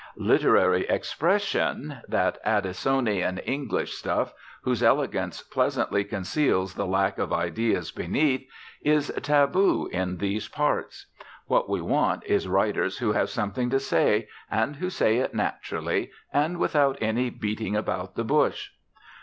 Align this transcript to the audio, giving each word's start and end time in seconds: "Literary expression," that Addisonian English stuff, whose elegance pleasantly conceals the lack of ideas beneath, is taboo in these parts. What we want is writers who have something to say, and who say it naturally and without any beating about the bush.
"Literary 0.17 0.81
expression," 0.89 1.99
that 2.07 2.39
Addisonian 2.43 3.37
English 3.37 3.93
stuff, 3.93 4.33
whose 4.63 4.81
elegance 4.81 5.43
pleasantly 5.43 6.03
conceals 6.03 6.73
the 6.73 6.87
lack 6.87 7.19
of 7.19 7.31
ideas 7.31 7.91
beneath, 7.91 8.43
is 8.81 9.13
taboo 9.21 9.87
in 9.93 10.17
these 10.17 10.47
parts. 10.47 11.05
What 11.45 11.69
we 11.69 11.81
want 11.81 12.23
is 12.25 12.47
writers 12.47 12.97
who 12.97 13.11
have 13.11 13.29
something 13.29 13.69
to 13.69 13.79
say, 13.79 14.27
and 14.49 14.77
who 14.77 14.89
say 14.89 15.17
it 15.17 15.35
naturally 15.35 16.09
and 16.33 16.57
without 16.57 16.97
any 16.99 17.29
beating 17.29 17.75
about 17.75 18.15
the 18.15 18.23
bush. 18.23 18.69